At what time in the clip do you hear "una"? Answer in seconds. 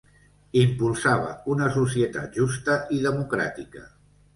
1.57-1.69